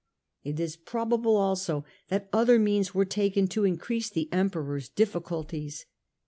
It 0.43 0.59
is 0.59 0.77
probable 0.77 1.35
also 1.37 1.85
that 2.07 2.27
other 2.33 2.57
means 2.57 2.95
were 2.95 3.05
taken 3.05 3.47
to 3.49 3.65
increase 3.65 4.09
the 4.09 4.29
Emperor's 4.33 4.89
difficulties. 4.89 5.85